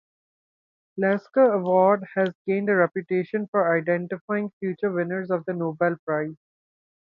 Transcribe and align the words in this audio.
Lasker 0.97 1.53
Award 1.53 2.03
has 2.15 2.33
gained 2.47 2.69
a 2.71 2.75
reputation 2.75 3.45
for 3.51 3.77
identifying 3.77 4.49
future 4.59 4.91
winners 4.91 5.29
of 5.29 5.45
the 5.45 5.53
Nobel 5.53 5.95
Prize. 6.07 6.39